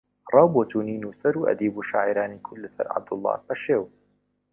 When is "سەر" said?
2.75-2.87